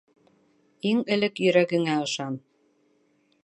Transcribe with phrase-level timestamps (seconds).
[0.91, 2.41] Иң элек йөрәгеңә ышан